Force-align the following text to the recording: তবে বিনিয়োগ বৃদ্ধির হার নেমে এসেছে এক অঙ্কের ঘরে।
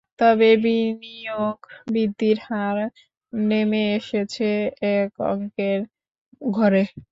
তবে 0.19 0.49
বিনিয়োগ 0.63 1.57
বৃদ্ধির 1.87 2.37
হার 2.47 2.77
নেমে 3.33 3.83
এসেছে 3.97 4.49
এক 4.95 5.11
অঙ্কের 5.25 5.79
ঘরে। 6.51 6.83